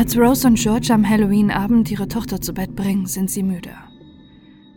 Als 0.00 0.16
Rose 0.16 0.46
und 0.46 0.58
George 0.58 0.94
am 0.94 1.06
Halloween-Abend 1.06 1.90
ihre 1.90 2.08
Tochter 2.08 2.40
zu 2.40 2.54
Bett 2.54 2.74
bringen, 2.74 3.04
sind 3.04 3.30
sie 3.30 3.42
müde. 3.42 3.74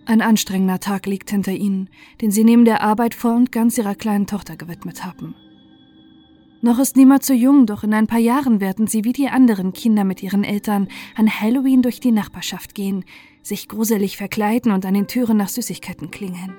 Ein 0.05 0.21
anstrengender 0.21 0.81
Tag 0.81 1.05
liegt 1.05 1.29
hinter 1.29 1.53
ihnen, 1.53 1.89
den 2.19 2.29
sie 2.29 2.43
neben 2.43 2.65
der 2.65 2.81
Arbeit 2.81 3.13
voll 3.15 3.31
und 3.31 3.53
ganz 3.53 3.77
ihrer 3.77 3.95
kleinen 3.95 4.27
Tochter 4.27 4.57
gewidmet 4.57 5.05
haben. 5.05 5.33
Noch 6.61 6.77
ist 6.77 6.97
niemand 6.97 7.23
zu 7.23 7.33
jung, 7.33 7.65
doch 7.65 7.85
in 7.85 7.93
ein 7.93 8.07
paar 8.07 8.19
Jahren 8.19 8.59
werden 8.59 8.87
sie 8.87 9.05
wie 9.05 9.13
die 9.13 9.29
anderen 9.29 9.71
Kinder 9.71 10.03
mit 10.03 10.21
ihren 10.21 10.43
Eltern 10.43 10.89
an 11.15 11.29
Halloween 11.29 11.83
durch 11.83 12.01
die 12.01 12.11
Nachbarschaft 12.11 12.75
gehen, 12.75 13.05
sich 13.43 13.69
gruselig 13.69 14.17
verkleiden 14.17 14.73
und 14.73 14.85
an 14.85 14.93
den 14.93 15.07
Türen 15.07 15.37
nach 15.37 15.47
Süßigkeiten 15.47 16.11
klingeln. 16.11 16.53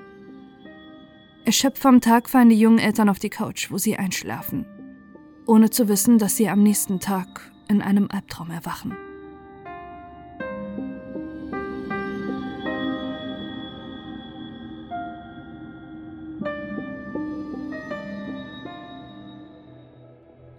Erschöpft 1.45 1.83
vom 1.83 2.01
Tag 2.01 2.27
fallen 2.27 2.49
die 2.49 2.59
jungen 2.59 2.79
Eltern 2.79 3.09
auf 3.09 3.19
die 3.19 3.29
Couch, 3.29 3.69
wo 3.69 3.77
sie 3.77 3.95
einschlafen, 3.95 4.65
ohne 5.45 5.69
zu 5.69 5.87
wissen, 5.87 6.17
dass 6.17 6.35
sie 6.35 6.49
am 6.49 6.63
nächsten 6.63 6.99
Tag 6.99 7.51
in 7.67 7.81
einem 7.81 8.09
Albtraum 8.11 8.51
erwachen. 8.51 8.95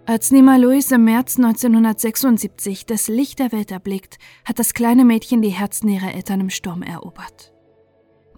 Als 0.09 0.31
Nima 0.31 0.55
Louis 0.55 0.89
im 0.91 1.03
März 1.03 1.35
1976 1.35 2.85
das 2.85 3.09
Licht 3.09 3.39
der 3.39 3.51
Welt 3.51 3.71
erblickt, 3.71 4.17
hat 4.45 4.57
das 4.57 4.73
kleine 4.73 5.03
Mädchen 5.03 5.41
die 5.41 5.49
Herzen 5.49 5.89
ihrer 5.89 6.13
Eltern 6.13 6.39
im 6.39 6.49
Sturm 6.49 6.81
erobert. 6.81 7.51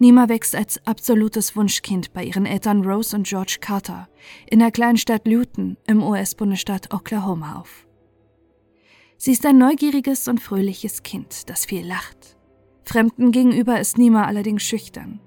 Nima 0.00 0.28
wächst 0.28 0.56
als 0.56 0.84
absolutes 0.84 1.54
Wunschkind 1.54 2.12
bei 2.12 2.24
ihren 2.24 2.44
Eltern 2.44 2.84
Rose 2.84 3.14
und 3.14 3.26
George 3.26 3.58
Carter 3.60 4.08
in 4.50 4.58
der 4.58 4.72
kleinen 4.72 4.96
Stadt 4.96 5.28
Luton 5.28 5.76
im 5.86 6.02
US-Bundesstaat 6.02 6.92
Oklahoma 6.92 7.60
auf. 7.60 7.86
Sie 9.22 9.32
ist 9.32 9.44
ein 9.44 9.58
neugieriges 9.58 10.28
und 10.28 10.40
fröhliches 10.40 11.02
Kind, 11.02 11.50
das 11.50 11.66
viel 11.66 11.86
lacht. 11.86 12.38
Fremden 12.84 13.32
gegenüber 13.32 13.78
ist 13.78 13.98
Nima 13.98 14.24
allerdings 14.24 14.62
schüchtern. 14.62 15.20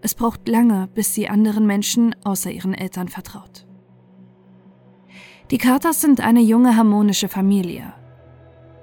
Es 0.00 0.14
braucht 0.14 0.48
lange, 0.48 0.88
bis 0.94 1.12
sie 1.12 1.28
anderen 1.28 1.66
Menschen 1.66 2.16
außer 2.24 2.50
ihren 2.50 2.72
Eltern 2.72 3.08
vertraut. 3.08 3.66
Die 5.50 5.58
Carters 5.58 6.00
sind 6.00 6.22
eine 6.22 6.40
junge 6.40 6.74
harmonische 6.74 7.28
Familie. 7.28 7.92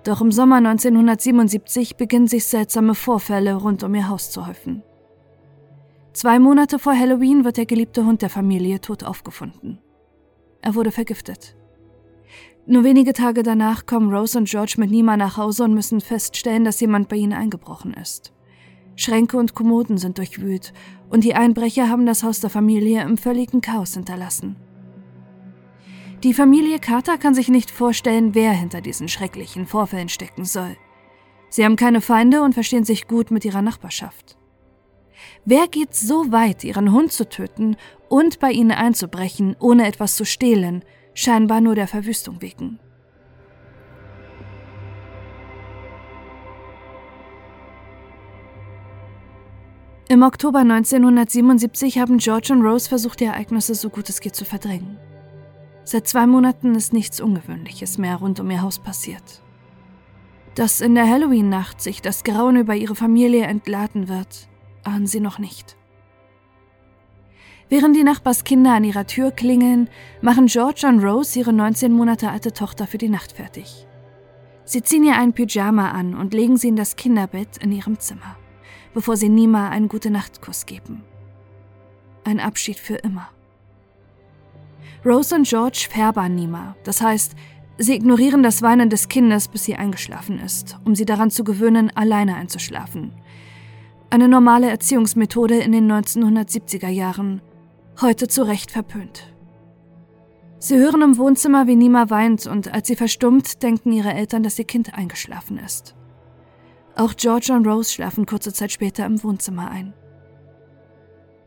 Doch 0.03 0.21
im 0.21 0.31
Sommer 0.31 0.57
1977 0.57 1.95
beginnen 1.95 2.27
sich 2.27 2.45
seltsame 2.45 2.93
Vorfälle 2.93 3.55
rund 3.55 3.81
um 3.81 3.95
ihr 3.95 4.09
Haus 4.09 4.29
zu 4.29 4.45
häufen. 4.45 4.83
Zwei 6.13 6.37
Monate 6.37 6.77
vor 6.77 6.93
Halloween 6.93 7.45
wird 7.45 7.57
der 7.57 7.65
geliebte 7.65 8.05
Hund 8.05 8.21
der 8.21 8.29
Familie 8.29 8.79
tot 8.79 9.03
aufgefunden. 9.03 9.79
Er 10.61 10.75
wurde 10.75 10.91
vergiftet. 10.91 11.55
Nur 12.65 12.83
wenige 12.83 13.13
Tage 13.13 13.43
danach 13.43 13.85
kommen 13.85 14.13
Rose 14.13 14.37
und 14.37 14.49
George 14.49 14.75
mit 14.77 14.91
Nima 14.91 15.17
nach 15.17 15.37
Hause 15.37 15.63
und 15.63 15.73
müssen 15.73 15.99
feststellen, 15.99 16.63
dass 16.63 16.79
jemand 16.79 17.09
bei 17.09 17.15
ihnen 17.15 17.33
eingebrochen 17.33 17.93
ist. 17.93 18.33
Schränke 18.95 19.37
und 19.37 19.55
Kommoden 19.55 19.97
sind 19.97 20.17
durchwühlt 20.17 20.73
und 21.09 21.23
die 21.23 21.33
Einbrecher 21.33 21.89
haben 21.89 22.05
das 22.05 22.23
Haus 22.23 22.39
der 22.39 22.49
Familie 22.49 23.01
im 23.01 23.17
völligen 23.17 23.61
Chaos 23.61 23.93
hinterlassen. 23.95 24.57
Die 26.23 26.35
Familie 26.35 26.77
Carter 26.77 27.17
kann 27.17 27.33
sich 27.33 27.49
nicht 27.49 27.71
vorstellen, 27.71 28.35
wer 28.35 28.51
hinter 28.51 28.81
diesen 28.81 29.07
schrecklichen 29.07 29.65
Vorfällen 29.65 30.09
stecken 30.09 30.45
soll. 30.45 30.77
Sie 31.49 31.65
haben 31.65 31.75
keine 31.75 31.99
Feinde 31.99 32.43
und 32.43 32.53
verstehen 32.53 32.83
sich 32.83 33.07
gut 33.07 33.31
mit 33.31 33.43
ihrer 33.43 33.63
Nachbarschaft. 33.63 34.37
Wer 35.45 35.67
geht 35.67 35.95
so 35.95 36.31
weit, 36.31 36.63
ihren 36.63 36.91
Hund 36.91 37.11
zu 37.11 37.27
töten 37.27 37.75
und 38.07 38.39
bei 38.39 38.51
ihnen 38.51 38.71
einzubrechen, 38.71 39.55
ohne 39.59 39.87
etwas 39.87 40.15
zu 40.15 40.25
stehlen, 40.25 40.85
scheinbar 41.13 41.61
nur 41.61 41.75
der 41.75 41.87
Verwüstung 41.87 42.41
wegen? 42.41 42.79
Im 50.11 50.23
Oktober 50.23 50.59
1977 50.59 51.97
haben 51.97 52.17
George 52.17 52.51
und 52.51 52.63
Rose 52.63 52.89
versucht, 52.89 53.21
die 53.21 53.25
Ereignisse 53.25 53.75
so 53.75 53.89
gut 53.89 54.09
es 54.09 54.19
geht 54.19 54.35
zu 54.35 54.43
verdrängen. 54.43 54.97
Seit 55.85 56.05
zwei 56.05 56.27
Monaten 56.27 56.75
ist 56.75 56.91
nichts 56.91 57.21
Ungewöhnliches 57.21 57.97
mehr 57.97 58.17
rund 58.17 58.39
um 58.41 58.51
ihr 58.51 58.61
Haus 58.61 58.77
passiert. 58.77 59.41
Dass 60.55 60.81
in 60.81 60.95
der 60.95 61.09
Halloween-Nacht 61.09 61.79
sich 61.79 62.01
das 62.01 62.25
Grauen 62.25 62.57
über 62.57 62.75
ihre 62.75 62.93
Familie 62.95 63.45
entladen 63.45 64.09
wird, 64.09 64.49
ahnen 64.83 65.07
sie 65.07 65.21
noch 65.21 65.39
nicht. 65.39 65.77
Während 67.71 67.95
die 67.95 68.03
Nachbarskinder 68.03 68.73
an 68.73 68.83
ihrer 68.83 69.07
Tür 69.07 69.31
klingeln, 69.31 69.87
machen 70.21 70.47
George 70.47 70.85
und 70.85 71.01
Rose 71.01 71.39
ihre 71.39 71.53
19 71.53 71.93
Monate 71.93 72.29
alte 72.29 72.51
Tochter 72.51 72.85
für 72.85 72.97
die 72.97 73.07
Nacht 73.07 73.31
fertig. 73.31 73.87
Sie 74.65 74.83
ziehen 74.83 75.05
ihr 75.05 75.15
ein 75.15 75.31
Pyjama 75.31 75.91
an 75.91 76.13
und 76.13 76.33
legen 76.33 76.57
sie 76.57 76.67
in 76.67 76.75
das 76.75 76.97
Kinderbett 76.97 77.59
in 77.63 77.71
ihrem 77.71 77.97
Zimmer, 77.97 78.35
bevor 78.93 79.15
sie 79.15 79.29
Nima 79.29 79.69
einen 79.69 79.87
Gute-Nacht-Kuss 79.87 80.65
geben. 80.65 81.05
Ein 82.25 82.41
Abschied 82.41 82.77
für 82.77 82.95
immer. 82.95 83.29
Rose 85.05 85.33
und 85.33 85.47
George 85.47 85.87
färbern 85.89 86.35
Nima. 86.35 86.75
Das 86.83 86.99
heißt, 86.99 87.35
sie 87.77 87.95
ignorieren 87.95 88.43
das 88.43 88.61
Weinen 88.61 88.89
des 88.89 89.07
Kindes, 89.07 89.47
bis 89.47 89.63
sie 89.63 89.77
eingeschlafen 89.77 90.39
ist, 90.39 90.77
um 90.83 90.93
sie 90.93 91.05
daran 91.05 91.31
zu 91.31 91.45
gewöhnen, 91.45 91.89
alleine 91.95 92.35
einzuschlafen. 92.35 93.13
Eine 94.09 94.27
normale 94.27 94.69
Erziehungsmethode 94.69 95.59
in 95.59 95.71
den 95.71 95.89
1970er 95.89 96.89
Jahren, 96.89 97.41
heute 98.01 98.27
zu 98.27 98.43
Recht 98.43 98.71
verpönt. 98.71 99.33
Sie 100.59 100.77
hören 100.77 101.01
im 101.01 101.17
Wohnzimmer, 101.17 101.67
wie 101.67 101.75
Nima 101.75 102.09
weint, 102.09 102.45
und 102.45 102.71
als 102.73 102.87
sie 102.87 102.95
verstummt, 102.95 103.63
denken 103.63 103.91
ihre 103.91 104.13
Eltern, 104.13 104.43
dass 104.43 104.59
ihr 104.59 104.65
Kind 104.65 104.93
eingeschlafen 104.93 105.57
ist. 105.57 105.95
Auch 106.95 107.15
George 107.15 107.51
und 107.53 107.65
Rose 107.65 107.91
schlafen 107.91 108.25
kurze 108.25 108.53
Zeit 108.53 108.71
später 108.71 109.05
im 109.05 109.23
Wohnzimmer 109.23 109.71
ein. 109.71 109.93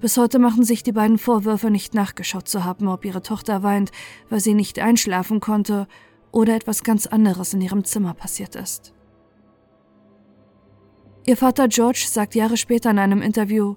Bis 0.01 0.17
heute 0.17 0.39
machen 0.39 0.65
sich 0.65 0.83
die 0.83 0.93
beiden 0.93 1.19
Vorwürfe, 1.19 1.71
nicht 1.71 1.95
nachgeschaut 1.95 2.49
zu 2.49 2.65
haben, 2.65 2.89
ob 2.89 3.05
ihre 3.05 3.23
Tochter 3.23 3.63
weint, 3.63 3.93
weil 4.29 4.41
sie 4.41 4.55
nicht 4.55 4.79
einschlafen 4.79 5.41
konnte 5.41 5.87
oder 6.33 6.57
etwas 6.57 6.83
ganz 6.83 7.07
anderes 7.07 7.55
in 7.55 7.61
ihrem 7.61 7.85
Zimmer 7.85 8.15
passiert 8.15 8.57
ist. 8.57 8.93
Ihr 11.27 11.37
Vater 11.37 11.69
George 11.69 12.05
sagt 12.07 12.35
Jahre 12.35 12.57
später 12.57 12.91
in 12.91 12.99
einem 12.99 13.23
Interview, 13.23 13.77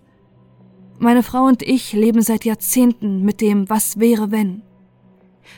meine 0.99 1.23
Frau 1.23 1.45
und 1.45 1.61
ich 1.61 1.93
leben 1.93 2.21
seit 2.21 2.45
Jahrzehnten 2.45 3.23
mit 3.23 3.41
dem 3.41 3.69
Was 3.69 3.99
wäre 3.99 4.31
wenn. 4.31 4.63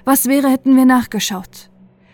Was 0.06 0.28
wäre, 0.28 0.50
hätten 0.50 0.76
wir 0.76 0.86
nachgeschaut? 0.86 1.70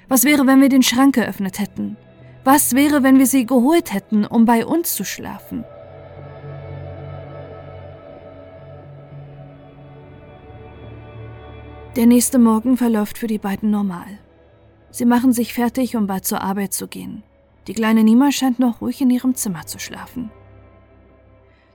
Was 0.08 0.24
wäre, 0.24 0.46
wenn 0.48 0.62
wir 0.62 0.70
den 0.70 0.84
Schrank 0.84 1.16
geöffnet 1.16 1.60
hätten? 1.60 1.98
Was 2.44 2.76
wäre, 2.76 3.04
wenn 3.04 3.18
wir 3.18 3.26
sie 3.26 3.46
geholt 3.46 3.94
hätten, 3.94 4.26
um 4.26 4.46
bei 4.46 4.66
uns 4.66 4.96
zu 4.96 5.04
schlafen? 5.04 5.66
Der 11.96 12.06
nächste 12.06 12.40
Morgen 12.40 12.78
verläuft 12.78 13.18
für 13.18 13.28
die 13.28 13.38
beiden 13.38 13.72
normal. 13.72 14.20
Sie 14.92 15.06
machen 15.06 15.34
sich 15.34 15.54
fertig, 15.54 15.96
um 15.96 16.08
bald 16.08 16.26
zur 16.26 16.42
Arbeit 16.42 16.74
zu 16.74 16.88
gehen. 16.88 17.24
Die 17.68 17.74
kleine 17.74 18.04
Nima 18.04 18.32
scheint 18.32 18.60
noch 18.60 18.82
ruhig 18.82 19.02
in 19.02 19.10
ihrem 19.10 19.34
Zimmer 19.34 19.66
zu 19.66 19.80
schlafen. 19.80 20.30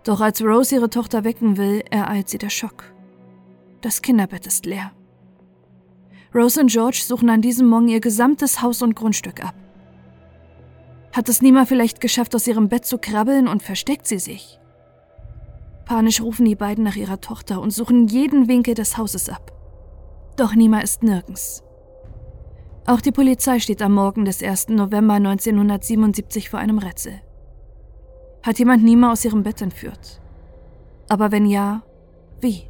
Doch 0.04 0.20
als 0.20 0.42
Rose 0.42 0.74
ihre 0.74 0.90
Tochter 0.90 1.24
wecken 1.24 1.56
will, 1.56 1.82
ereilt 1.90 2.28
sie 2.28 2.38
der 2.38 2.50
Schock. 2.50 2.84
Das 3.80 4.02
Kinderbett 4.02 4.46
ist 4.46 4.66
leer. 4.66 4.92
Rose 6.34 6.60
und 6.60 6.70
George 6.70 7.02
suchen 7.04 7.28
an 7.28 7.42
diesem 7.42 7.68
Morgen 7.68 7.88
ihr 7.88 8.00
gesamtes 8.00 8.62
Haus 8.62 8.82
und 8.82 8.94
Grundstück 8.94 9.44
ab. 9.44 9.54
Hat 11.12 11.28
es 11.28 11.42
Nima 11.42 11.66
vielleicht 11.66 12.00
geschafft, 12.00 12.34
aus 12.34 12.46
ihrem 12.46 12.68
Bett 12.68 12.84
zu 12.84 12.98
krabbeln 12.98 13.48
und 13.48 13.62
versteckt 13.62 14.06
sie 14.06 14.20
sich? 14.20 14.60
Panisch 15.84 16.20
rufen 16.20 16.44
die 16.44 16.54
beiden 16.54 16.84
nach 16.84 16.94
ihrer 16.94 17.20
Tochter 17.20 17.60
und 17.60 17.72
suchen 17.72 18.06
jeden 18.06 18.46
Winkel 18.46 18.74
des 18.74 18.96
Hauses 18.96 19.28
ab. 19.28 19.52
Doch 20.36 20.54
Nima 20.54 20.80
ist 20.80 21.02
nirgends. 21.02 21.64
Auch 22.86 23.00
die 23.00 23.12
Polizei 23.12 23.58
steht 23.58 23.82
am 23.82 23.94
Morgen 23.94 24.24
des 24.24 24.42
1. 24.42 24.68
November 24.68 25.14
1977 25.14 26.48
vor 26.48 26.60
einem 26.60 26.78
Rätsel. 26.78 27.20
Hat 28.42 28.58
jemand 28.58 28.82
Nima 28.82 29.12
aus 29.12 29.24
ihrem 29.24 29.42
Bett 29.42 29.60
entführt? 29.60 30.20
Aber 31.08 31.30
wenn 31.30 31.44
ja, 31.44 31.82
wie? 32.40 32.62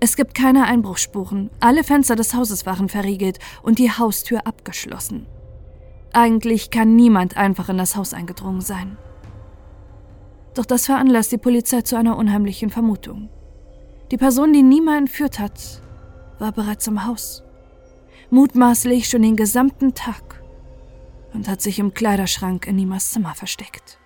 Es 0.00 0.16
gibt 0.16 0.34
keine 0.34 0.64
Einbruchsspuren, 0.64 1.50
alle 1.60 1.84
Fenster 1.84 2.16
des 2.16 2.34
Hauses 2.34 2.64
waren 2.64 2.88
verriegelt 2.88 3.38
und 3.62 3.78
die 3.78 3.90
Haustür 3.90 4.46
abgeschlossen. 4.46 5.26
Eigentlich 6.12 6.70
kann 6.70 6.96
niemand 6.96 7.36
einfach 7.36 7.68
in 7.68 7.76
das 7.76 7.96
Haus 7.96 8.14
eingedrungen 8.14 8.62
sein. 8.62 8.96
Doch 10.54 10.64
das 10.64 10.86
veranlasst 10.86 11.32
die 11.32 11.38
Polizei 11.38 11.82
zu 11.82 11.96
einer 11.96 12.16
unheimlichen 12.16 12.70
Vermutung. 12.70 13.28
Die 14.10 14.16
Person, 14.16 14.52
die 14.52 14.62
Nima 14.62 14.96
entführt 14.96 15.38
hat, 15.38 15.82
war 16.38 16.52
bereits 16.52 16.86
im 16.86 17.04
Haus. 17.04 17.42
Mutmaßlich 18.30 19.08
schon 19.08 19.22
den 19.22 19.36
gesamten 19.36 19.94
Tag 19.94 20.42
und 21.34 21.48
hat 21.48 21.60
sich 21.60 21.78
im 21.78 21.92
Kleiderschrank 21.92 22.66
in 22.66 22.76
Nimas 22.76 23.10
Zimmer 23.10 23.34
versteckt. 23.34 23.98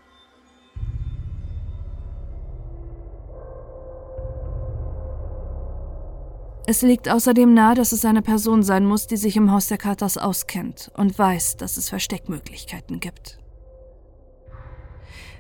Es 6.71 6.83
liegt 6.83 7.09
außerdem 7.09 7.53
nahe, 7.53 7.75
dass 7.75 7.91
es 7.91 8.05
eine 8.05 8.23
Person 8.23 8.63
sein 8.63 8.87
muss, 8.87 9.09
die 9.09 9.17
sich 9.17 9.37
im 9.37 9.51
Haus 9.51 9.67
der 9.67 9.77
Carters 9.77 10.17
auskennt 10.17 10.93
und 10.97 11.19
weiß, 11.19 11.57
dass 11.57 11.77
es 11.77 11.89
Versteckmöglichkeiten 11.89 13.01
gibt. 13.01 13.41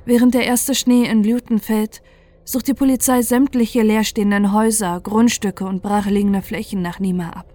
Während 0.04 0.34
der 0.34 0.44
erste 0.44 0.74
Schnee 0.74 1.04
in 1.04 1.22
Luton 1.22 1.60
fällt, 1.60 2.02
sucht 2.44 2.66
die 2.66 2.74
Polizei 2.74 3.22
sämtliche 3.22 3.82
leerstehenden 3.82 4.52
Häuser, 4.52 5.00
Grundstücke 5.00 5.64
und 5.66 5.84
brachliegende 5.84 6.42
Flächen 6.42 6.82
nach 6.82 6.98
Nima 6.98 7.30
ab. 7.30 7.54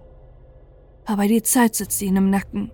Aber 1.04 1.26
die 1.26 1.42
Zeit 1.42 1.74
sitzt 1.74 2.00
ihnen 2.00 2.16
im 2.16 2.30
Nacken. 2.30 2.70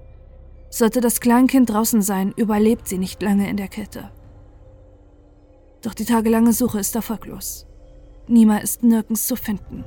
Sollte 0.70 1.00
das 1.00 1.20
Kleinkind 1.20 1.68
draußen 1.68 2.02
sein, 2.02 2.32
überlebt 2.36 2.86
sie 2.86 2.98
nicht 2.98 3.20
lange 3.22 3.50
in 3.50 3.56
der 3.56 3.66
Kälte. 3.66 4.12
Doch 5.82 5.94
die 5.94 6.04
tagelange 6.04 6.52
Suche 6.52 6.78
ist 6.78 6.94
erfolglos. 6.94 7.66
Nima 8.28 8.58
ist 8.58 8.84
nirgends 8.84 9.26
zu 9.26 9.34
finden. 9.34 9.82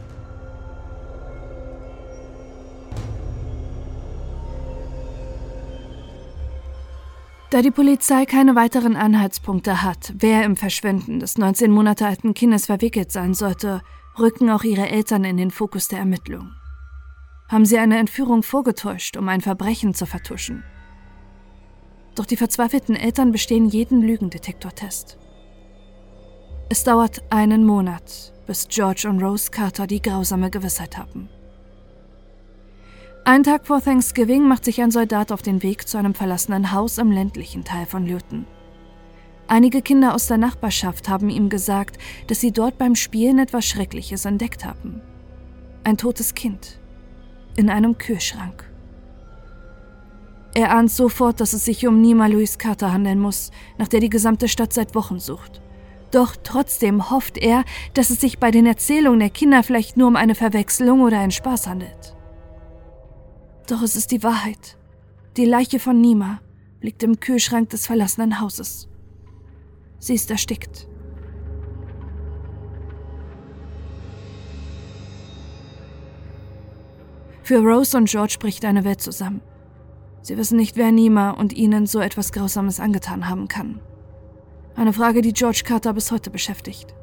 Da 7.55 7.61
die 7.61 7.71
Polizei 7.71 8.25
keine 8.25 8.53
weiteren 8.55 8.97
Anhaltspunkte 8.97 9.81
hat, 9.81 10.13
wer 10.17 10.43
im 10.43 10.57
Verschwinden 10.57 11.21
des 11.21 11.37
19 11.37 11.71
Monate 11.71 12.05
alten 12.05 12.33
Kindes 12.33 12.65
verwickelt 12.65 13.13
sein 13.13 13.33
sollte, 13.33 13.81
rücken 14.19 14.49
auch 14.49 14.65
ihre 14.65 14.89
Eltern 14.89 15.23
in 15.23 15.37
den 15.37 15.51
Fokus 15.51 15.87
der 15.87 15.99
Ermittlung. 15.99 16.51
Haben 17.47 17.65
sie 17.65 17.77
eine 17.77 17.97
Entführung 17.97 18.43
vorgetäuscht, 18.43 19.15
um 19.15 19.29
ein 19.29 19.39
Verbrechen 19.39 19.93
zu 19.93 20.05
vertuschen? 20.05 20.65
Doch 22.15 22.25
die 22.25 22.35
verzweifelten 22.35 22.97
Eltern 22.97 23.31
bestehen 23.31 23.67
jeden 23.67 24.01
Lügendetektortest. 24.01 25.17
Es 26.67 26.83
dauert 26.83 27.23
einen 27.29 27.63
Monat, 27.63 28.33
bis 28.47 28.67
George 28.67 29.07
und 29.09 29.23
Rose 29.23 29.49
Carter 29.49 29.87
die 29.87 30.01
grausame 30.01 30.51
Gewissheit 30.51 30.97
haben. 30.97 31.29
Einen 33.27 33.43
Tag 33.43 33.65
vor 33.65 33.81
Thanksgiving 33.81 34.47
macht 34.47 34.63
sich 34.63 34.83
ein 34.83 34.91
Soldat 34.91 35.31
auf 35.31 35.41
den 35.41 35.63
Weg 35.63 35.87
zu 35.87 35.97
einem 35.97 36.13
verlassenen 36.13 36.71
Haus 36.71 36.99
im 36.99 37.11
ländlichen 37.11 37.63
Teil 37.63 37.87
von 37.87 38.05
Luton. 38.05 38.45
Einige 39.47 39.81
Kinder 39.81 40.13
aus 40.13 40.27
der 40.27 40.37
Nachbarschaft 40.37 41.09
haben 41.09 41.31
ihm 41.31 41.49
gesagt, 41.49 41.97
dass 42.27 42.39
sie 42.39 42.51
dort 42.51 42.77
beim 42.77 42.93
Spielen 42.93 43.39
etwas 43.39 43.65
Schreckliches 43.65 44.25
entdeckt 44.25 44.63
haben. 44.63 45.01
Ein 45.83 45.97
totes 45.97 46.35
Kind 46.35 46.79
in 47.55 47.71
einem 47.71 47.97
Kühlschrank. 47.97 48.69
Er 50.53 50.75
ahnt 50.75 50.91
sofort, 50.91 51.41
dass 51.41 51.53
es 51.53 51.65
sich 51.65 51.87
um 51.87 52.01
Nima 52.01 52.27
Louise 52.27 52.59
Carter 52.59 52.93
handeln 52.93 53.19
muss, 53.19 53.49
nach 53.79 53.87
der 53.87 54.01
die 54.01 54.09
gesamte 54.09 54.47
Stadt 54.47 54.71
seit 54.71 54.93
Wochen 54.93 55.19
sucht. 55.19 55.61
Doch 56.11 56.35
trotzdem 56.43 57.09
hofft 57.09 57.39
er, 57.39 57.63
dass 57.95 58.11
es 58.11 58.21
sich 58.21 58.37
bei 58.37 58.51
den 58.51 58.67
Erzählungen 58.67 59.19
der 59.19 59.31
Kinder 59.31 59.63
vielleicht 59.63 59.97
nur 59.97 60.09
um 60.09 60.15
eine 60.15 60.35
Verwechslung 60.35 61.01
oder 61.01 61.19
einen 61.19 61.31
Spaß 61.31 61.65
handelt. 61.65 62.14
Doch 63.67 63.81
es 63.81 63.95
ist 63.95 64.11
die 64.11 64.21
Wahrheit. 64.21 64.77
Die 65.37 65.45
Leiche 65.45 65.79
von 65.79 65.99
Nima 65.99 66.39
liegt 66.81 67.01
im 67.01 67.19
Kühlschrank 67.19 67.69
des 67.69 67.87
verlassenen 67.87 68.39
Hauses. 68.39 68.87
Sie 69.97 70.13
ist 70.13 70.29
erstickt. 70.29 70.87
Für 77.41 77.59
Rose 77.59 77.97
und 77.97 78.09
George 78.09 78.37
bricht 78.39 78.65
eine 78.65 78.83
Welt 78.83 79.01
zusammen. 79.01 79.41
Sie 80.21 80.37
wissen 80.37 80.57
nicht, 80.57 80.77
wer 80.77 80.91
Nima 80.91 81.31
und 81.31 81.53
ihnen 81.53 81.85
so 81.85 81.99
etwas 81.99 82.31
Grausames 82.31 82.79
angetan 82.79 83.29
haben 83.29 83.47
kann. 83.47 83.79
Eine 84.75 84.93
Frage, 84.93 85.21
die 85.21 85.33
George 85.33 85.61
Carter 85.65 85.93
bis 85.93 86.11
heute 86.11 86.29
beschäftigt. 86.29 86.93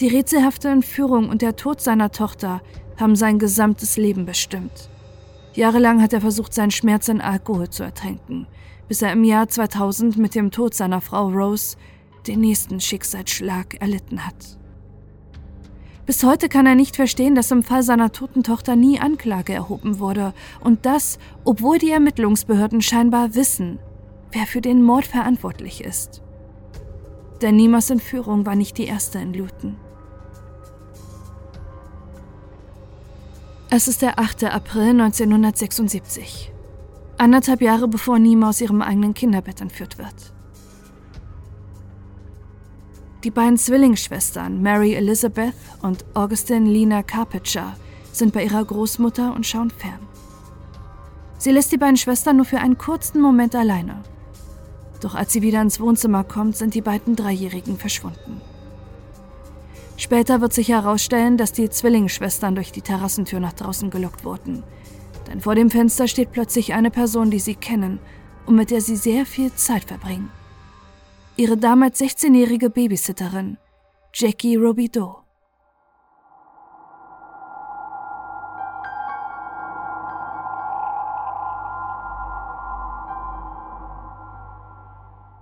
Die 0.00 0.08
rätselhafte 0.08 0.68
Entführung 0.68 1.28
und 1.28 1.42
der 1.42 1.54
Tod 1.54 1.80
seiner 1.80 2.10
Tochter 2.10 2.60
haben 2.98 3.16
sein 3.16 3.38
gesamtes 3.38 3.96
Leben 3.96 4.26
bestimmt. 4.26 4.88
Jahrelang 5.54 6.02
hat 6.02 6.12
er 6.12 6.20
versucht, 6.20 6.52
seinen 6.52 6.70
Schmerz 6.70 7.08
in 7.08 7.20
Alkohol 7.20 7.70
zu 7.70 7.84
ertränken, 7.84 8.46
bis 8.88 9.02
er 9.02 9.12
im 9.12 9.24
Jahr 9.24 9.48
2000 9.48 10.16
mit 10.16 10.34
dem 10.34 10.50
Tod 10.50 10.74
seiner 10.74 11.00
Frau 11.00 11.28
Rose 11.28 11.76
den 12.26 12.40
nächsten 12.40 12.80
Schicksalsschlag 12.80 13.80
erlitten 13.80 14.26
hat. 14.26 14.58
Bis 16.06 16.22
heute 16.22 16.50
kann 16.50 16.66
er 16.66 16.74
nicht 16.74 16.96
verstehen, 16.96 17.34
dass 17.34 17.50
im 17.50 17.62
Fall 17.62 17.82
seiner 17.82 18.12
toten 18.12 18.42
Tochter 18.42 18.76
nie 18.76 19.00
Anklage 19.00 19.54
erhoben 19.54 19.98
wurde 20.00 20.34
und 20.60 20.84
das, 20.84 21.18
obwohl 21.44 21.78
die 21.78 21.90
Ermittlungsbehörden 21.90 22.82
scheinbar 22.82 23.34
wissen, 23.34 23.78
wer 24.32 24.46
für 24.46 24.60
den 24.60 24.82
Mord 24.82 25.06
verantwortlich 25.06 25.82
ist. 25.82 26.20
Denn 27.40 27.56
Nimas 27.56 27.88
Entführung 27.88 28.44
war 28.44 28.54
nicht 28.54 28.76
die 28.76 28.84
erste 28.84 29.18
in 29.18 29.32
Luton. 29.32 29.76
Es 33.76 33.88
ist 33.88 34.02
der 34.02 34.20
8. 34.20 34.44
April 34.44 34.90
1976. 34.90 36.52
Anderthalb 37.18 37.60
Jahre 37.60 37.88
bevor 37.88 38.20
Nima 38.20 38.50
aus 38.50 38.60
ihrem 38.60 38.80
eigenen 38.80 39.14
Kinderbett 39.14 39.60
entführt 39.60 39.98
wird. 39.98 40.32
Die 43.24 43.32
beiden 43.32 43.58
Zwillingsschwestern 43.58 44.62
Mary 44.62 44.94
Elizabeth 44.94 45.56
und 45.82 46.04
Augustine 46.14 46.70
Lina 46.70 47.02
Carpenter 47.02 47.74
sind 48.12 48.32
bei 48.32 48.44
ihrer 48.44 48.64
Großmutter 48.64 49.34
und 49.34 49.44
schauen 49.44 49.70
fern. 49.70 50.06
Sie 51.38 51.50
lässt 51.50 51.72
die 51.72 51.76
beiden 51.76 51.96
Schwestern 51.96 52.36
nur 52.36 52.46
für 52.46 52.60
einen 52.60 52.78
kurzen 52.78 53.20
Moment 53.20 53.56
alleine. 53.56 54.04
Doch 55.00 55.16
als 55.16 55.32
sie 55.32 55.42
wieder 55.42 55.60
ins 55.60 55.80
Wohnzimmer 55.80 56.22
kommt, 56.22 56.56
sind 56.56 56.74
die 56.74 56.80
beiden 56.80 57.16
Dreijährigen 57.16 57.76
verschwunden. 57.76 58.40
Später 59.96 60.40
wird 60.40 60.52
sich 60.52 60.68
herausstellen, 60.68 61.36
dass 61.36 61.52
die 61.52 61.70
Zwillingsschwestern 61.70 62.54
durch 62.54 62.72
die 62.72 62.82
Terrassentür 62.82 63.40
nach 63.40 63.52
draußen 63.52 63.90
gelockt 63.90 64.24
wurden. 64.24 64.64
Denn 65.28 65.40
vor 65.40 65.54
dem 65.54 65.70
Fenster 65.70 66.08
steht 66.08 66.32
plötzlich 66.32 66.74
eine 66.74 66.90
Person, 66.90 67.30
die 67.30 67.38
sie 67.38 67.54
kennen 67.54 68.00
und 68.46 68.56
mit 68.56 68.70
der 68.70 68.80
sie 68.80 68.96
sehr 68.96 69.24
viel 69.24 69.52
Zeit 69.54 69.84
verbringen. 69.84 70.30
Ihre 71.36 71.56
damals 71.56 72.00
16-jährige 72.00 72.70
Babysitterin, 72.70 73.56
Jackie 74.12 74.56
Robideau. 74.56 75.20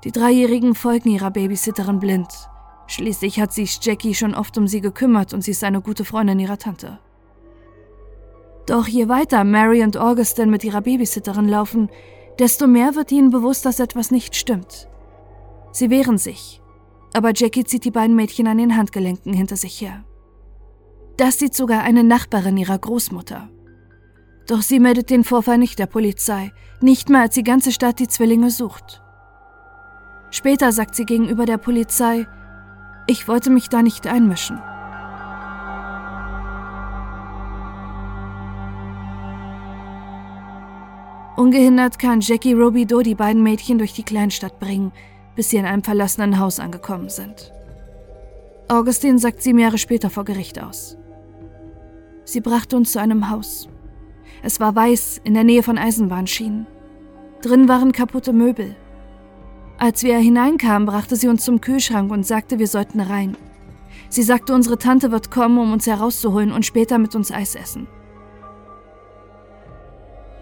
Die 0.05 0.13
Dreijährigen 0.13 0.75
folgen 0.75 1.11
ihrer 1.11 1.31
Babysitterin 1.31 2.01
blind 2.01 2.52
Schließlich 2.93 3.41
hat 3.41 3.55
sich 3.55 3.79
Jackie 3.81 4.15
schon 4.15 4.35
oft 4.35 4.59
um 4.59 4.69
sie 4.69 4.83
gekümmert 4.83 5.33
und 5.33 5.41
sie 5.41 5.53
ist 5.53 5.65
eine 5.65 5.81
gute 5.81 6.05
Freundin 6.05 6.39
ihrer 6.39 6.59
Tante. 6.59 6.99
Doch 8.67 8.87
je 8.87 9.09
weiter 9.09 9.45
Mary 9.45 9.83
und 9.83 9.97
Augustin 9.97 10.51
mit 10.51 10.63
ihrer 10.63 10.83
Babysitterin 10.83 11.49
laufen, 11.49 11.89
desto 12.39 12.67
mehr 12.67 12.95
wird 12.95 13.11
ihnen 13.11 13.31
bewusst, 13.31 13.65
dass 13.65 13.81
etwas 13.81 14.11
nicht 14.11 14.37
stimmt. 14.37 14.89
Sie 15.73 15.89
wehren 15.89 16.19
sich, 16.19 16.61
aber 17.15 17.33
Jackie 17.35 17.65
zieht 17.65 17.87
die 17.87 17.91
beiden 17.91 18.15
Mädchen 18.15 18.47
an 18.47 18.59
den 18.59 18.77
Handgelenken 18.77 19.33
hinter 19.33 19.57
sich 19.57 19.81
her. 19.81 20.05
Das 21.17 21.39
sieht 21.39 21.55
sogar 21.55 21.85
eine 21.85 22.05
Nachbarin 22.05 22.59
ihrer 22.59 22.79
Großmutter. 22.79 23.49
Doch 24.47 24.61
sie 24.61 24.81
meldet 24.81 25.09
den 25.09 25.25
Vorfall 25.25 25.57
nicht 25.57 25.79
der 25.79 25.87
Polizei, 25.87 26.53
nicht 26.83 27.09
mal 27.09 27.23
als 27.23 27.35
die 27.37 27.43
ganze 27.43 27.73
Stadt 27.73 28.01
die 28.01 28.09
Zwillinge 28.09 28.51
sucht. 28.51 29.01
Später 30.31 30.73
sagt 30.73 30.95
sie 30.95 31.07
gegenüber 31.07 31.47
der 31.47 31.57
Polizei, 31.57 32.27
ich 33.07 33.29
wollte 33.29 33.51
mich 33.51 33.69
da 33.69 33.83
nicht 33.83 34.07
einmischen. 34.07 34.61
Ungehindert 41.37 41.99
kann 41.99 42.21
Jackie 42.21 42.53
Robideau 42.53 43.01
die 43.01 43.15
beiden 43.15 43.43
Mädchen 43.43 43.79
durch 43.79 43.95
die 43.95 44.05
Kleinstadt 44.05 44.61
bringen, 44.61 44.93
bis 45.35 45.51
sie 45.51 45.57
in 45.57 45.65
einem 45.65 45.83
verlassenen 45.83 46.39
Haus 46.39 46.61
angekommen 46.61 47.09
sind. 47.09 47.53
Augustin 48.69 49.19
sagt 49.19 49.43
sieben 49.43 49.59
Jahre 49.59 49.79
später 49.79 50.09
vor 50.09 50.25
Gericht 50.25 50.63
aus. 50.63 50.97
Sie 52.25 52.41
brachte 52.41 52.77
uns 52.77 52.93
zu 52.93 53.01
einem 53.01 53.29
Haus. 53.29 53.69
Es 54.43 54.61
war 54.61 54.75
weiß, 54.75 55.21
in 55.25 55.35
der 55.35 55.45
Nähe 55.45 55.63
von 55.63 55.79
Eisenbahnschienen. 55.79 56.67
Drin 57.43 57.69
waren 57.69 57.93
kaputte 57.93 58.33
Möbel, 58.33 58.77
als 59.79 60.03
wir 60.03 60.19
hineinkamen, 60.19 60.87
brachte 60.87 61.17
sie 61.17 61.29
uns 61.29 61.45
zum 61.45 61.61
Kühlschrank 61.61 62.11
und 62.11 62.27
sagte, 62.27 62.59
wir 62.59 62.69
sollten 62.69 63.01
rein. 63.01 63.37
Sie 64.09 64.23
sagte, 64.23 64.55
unsere 64.55 64.79
Tante 64.79 65.11
wird 65.11 65.31
kommen, 65.31 65.59
um 65.59 65.73
uns 65.73 65.87
herauszuholen 65.87 66.53
und 66.53 66.67
später 66.67 66.99
mit 66.99 67.15
uns 67.15 67.33
Eis 67.33 67.55
essen. 67.55 67.89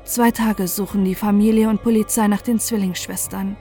Zwei 0.05 0.33
Tage 0.33 0.67
suchen 0.67 1.05
die 1.05 1.15
Familie 1.15 1.69
und 1.69 1.83
Polizei 1.83 2.27
nach 2.27 2.43
den 2.43 2.59
Zwillingsschwestern. 2.59 3.57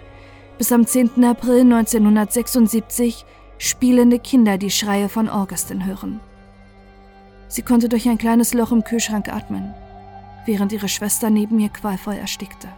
Bis 0.57 0.71
am 0.71 0.85
10. 0.85 1.23
April 1.23 1.61
1976 1.61 3.23
spielende 3.59 4.17
Kinder 4.17 4.57
die 4.57 4.71
Schreie 4.71 5.09
von 5.09 5.29
Augustin 5.29 5.85
hören. 5.85 6.19
Sie 7.47 7.61
konnte 7.61 7.87
durch 7.87 8.09
ein 8.09 8.17
kleines 8.17 8.53
Loch 8.53 8.71
im 8.71 8.83
Kühlschrank 8.83 9.29
atmen, 9.29 9.73
während 10.45 10.71
ihre 10.71 10.89
Schwester 10.89 11.29
neben 11.29 11.59
ihr 11.59 11.69
qualvoll 11.69 12.15
erstickte. 12.15 12.69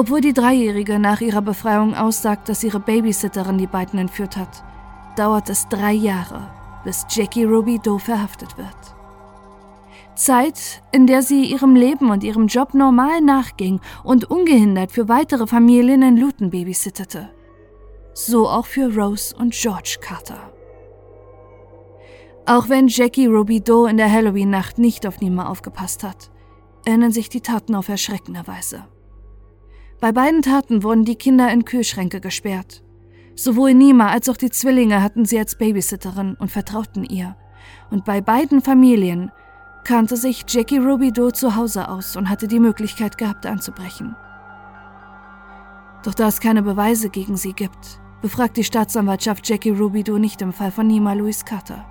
Obwohl 0.00 0.22
die 0.22 0.32
Dreijährige 0.32 0.98
nach 0.98 1.20
ihrer 1.20 1.42
Befreiung 1.42 1.94
aussagt, 1.94 2.48
dass 2.48 2.64
ihre 2.64 2.80
Babysitterin 2.80 3.58
die 3.58 3.66
beiden 3.66 3.98
entführt 3.98 4.34
hat, 4.38 4.64
dauert 5.14 5.50
es 5.50 5.68
drei 5.68 5.92
Jahre, 5.92 6.50
bis 6.84 7.04
Jackie 7.10 7.44
Ruby 7.44 7.78
Doe 7.78 7.98
verhaftet 7.98 8.56
wird. 8.56 8.96
Zeit, 10.14 10.82
in 10.90 11.06
der 11.06 11.20
sie 11.20 11.44
ihrem 11.44 11.74
Leben 11.74 12.08
und 12.08 12.24
ihrem 12.24 12.46
Job 12.46 12.72
normal 12.72 13.20
nachging 13.20 13.78
und 14.02 14.24
ungehindert 14.24 14.90
für 14.90 15.10
weitere 15.10 15.46
Familien 15.46 16.00
in 16.00 16.16
Luton 16.16 16.48
babysittete. 16.48 17.28
So 18.14 18.48
auch 18.48 18.64
für 18.64 18.96
Rose 18.96 19.36
und 19.36 19.52
George 19.52 19.98
Carter. 20.00 20.50
Auch 22.46 22.70
wenn 22.70 22.88
Jackie 22.88 23.26
Ruby 23.26 23.60
Doe 23.60 23.90
in 23.90 23.98
der 23.98 24.10
Halloween-Nacht 24.10 24.78
nicht 24.78 25.06
auf 25.06 25.20
Nima 25.20 25.50
aufgepasst 25.50 26.04
hat, 26.04 26.30
ändern 26.86 27.12
sich 27.12 27.28
die 27.28 27.42
Taten 27.42 27.74
auf 27.74 27.90
erschreckende 27.90 28.46
Weise. 28.46 28.86
Bei 30.00 30.12
beiden 30.12 30.40
Taten 30.40 30.82
wurden 30.82 31.04
die 31.04 31.16
Kinder 31.16 31.52
in 31.52 31.66
Kühlschränke 31.66 32.20
gesperrt. 32.20 32.82
Sowohl 33.34 33.74
Nima 33.74 34.08
als 34.08 34.30
auch 34.30 34.36
die 34.38 34.50
Zwillinge 34.50 35.02
hatten 35.02 35.26
sie 35.26 35.38
als 35.38 35.56
Babysitterin 35.56 36.36
und 36.38 36.50
vertrauten 36.50 37.04
ihr. 37.04 37.36
Und 37.90 38.06
bei 38.06 38.22
beiden 38.22 38.62
Familien 38.62 39.30
kannte 39.84 40.16
sich 40.16 40.44
Jackie 40.48 40.78
Ruby 40.78 41.12
Doe 41.12 41.32
zu 41.32 41.54
Hause 41.54 41.88
aus 41.88 42.16
und 42.16 42.30
hatte 42.30 42.48
die 42.48 42.60
Möglichkeit 42.60 43.18
gehabt 43.18 43.44
anzubrechen. 43.44 44.16
Doch 46.02 46.14
da 46.14 46.28
es 46.28 46.40
keine 46.40 46.62
Beweise 46.62 47.10
gegen 47.10 47.36
sie 47.36 47.52
gibt, 47.52 48.00
befragt 48.22 48.56
die 48.56 48.64
Staatsanwaltschaft 48.64 49.46
Jackie 49.46 49.70
Ruby 49.70 50.02
Doe 50.02 50.18
nicht 50.18 50.40
im 50.40 50.54
Fall 50.54 50.70
von 50.70 50.86
Nima 50.86 51.12
Louise 51.12 51.44
Carter. 51.44 51.84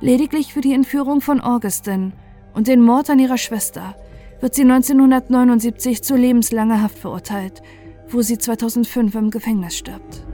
Lediglich 0.00 0.52
für 0.52 0.60
die 0.60 0.74
Entführung 0.74 1.20
von 1.20 1.40
Augustin 1.40 2.12
und 2.54 2.68
den 2.68 2.82
Mord 2.82 3.10
an 3.10 3.18
ihrer 3.18 3.38
Schwester 3.38 3.96
wird 4.42 4.56
sie 4.56 4.62
1979 4.62 6.02
zu 6.02 6.16
lebenslanger 6.16 6.82
Haft 6.82 6.98
verurteilt, 6.98 7.62
wo 8.08 8.22
sie 8.22 8.38
2005 8.38 9.14
im 9.14 9.30
Gefängnis 9.30 9.78
stirbt. 9.78 10.26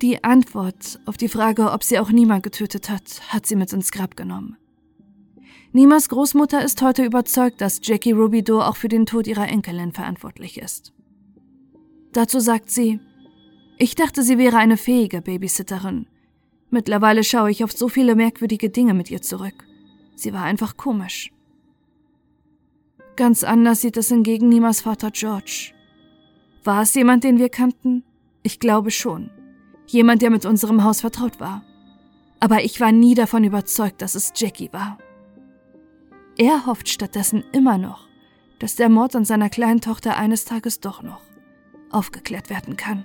Die 0.00 0.24
Antwort 0.24 0.98
auf 1.04 1.18
die 1.18 1.28
Frage, 1.28 1.72
ob 1.72 1.84
sie 1.84 1.98
auch 1.98 2.10
Nima 2.10 2.38
getötet 2.38 2.88
hat, 2.88 3.20
hat 3.28 3.44
sie 3.44 3.54
mit 3.54 3.74
ins 3.74 3.92
Grab 3.92 4.16
genommen. 4.16 4.56
Nimas 5.72 6.08
Großmutter 6.08 6.64
ist 6.64 6.80
heute 6.80 7.04
überzeugt, 7.04 7.60
dass 7.60 7.80
Jackie 7.82 8.12
Rubidoux 8.12 8.60
auch 8.60 8.76
für 8.76 8.88
den 8.88 9.04
Tod 9.04 9.26
ihrer 9.26 9.46
Enkelin 9.46 9.92
verantwortlich 9.92 10.56
ist. 10.56 10.94
Dazu 12.12 12.40
sagt 12.40 12.70
sie, 12.70 12.98
ich 13.76 13.94
dachte, 13.94 14.22
sie 14.22 14.38
wäre 14.38 14.56
eine 14.56 14.78
fähige 14.78 15.20
Babysitterin. 15.20 16.06
Mittlerweile 16.70 17.24
schaue 17.24 17.50
ich 17.50 17.64
auf 17.64 17.72
so 17.72 17.88
viele 17.88 18.14
merkwürdige 18.14 18.70
Dinge 18.70 18.94
mit 18.94 19.10
ihr 19.10 19.22
zurück. 19.22 19.64
Sie 20.14 20.32
war 20.32 20.44
einfach 20.44 20.76
komisch. 20.76 21.32
Ganz 23.16 23.44
anders 23.44 23.80
sieht 23.80 23.96
es 23.96 24.08
hingegen 24.08 24.48
Nimas 24.48 24.80
Vater 24.80 25.10
George. 25.10 25.72
War 26.64 26.82
es 26.82 26.94
jemand, 26.94 27.24
den 27.24 27.38
wir 27.38 27.48
kannten? 27.48 28.04
Ich 28.42 28.60
glaube 28.60 28.90
schon. 28.90 29.30
Jemand, 29.86 30.22
der 30.22 30.30
mit 30.30 30.46
unserem 30.46 30.84
Haus 30.84 31.00
vertraut 31.00 31.40
war. 31.40 31.64
Aber 32.38 32.62
ich 32.62 32.80
war 32.80 32.92
nie 32.92 33.14
davon 33.14 33.44
überzeugt, 33.44 34.00
dass 34.00 34.14
es 34.14 34.32
Jackie 34.34 34.72
war. 34.72 34.98
Er 36.38 36.64
hofft 36.66 36.88
stattdessen 36.88 37.44
immer 37.52 37.76
noch, 37.76 38.08
dass 38.60 38.76
der 38.76 38.88
Mord 38.88 39.16
an 39.16 39.24
seiner 39.24 39.50
kleinen 39.50 39.80
Tochter 39.80 40.16
eines 40.16 40.44
Tages 40.44 40.80
doch 40.80 41.02
noch 41.02 41.22
aufgeklärt 41.90 42.50
werden 42.50 42.76
kann. 42.76 43.04